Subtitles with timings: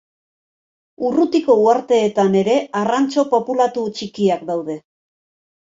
[1.09, 4.81] Urrutiko uharteetan ere arrantxo populatu txikiak daude.